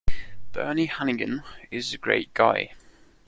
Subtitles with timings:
[0.51, 2.73] Bernie Hanighen is a great guy.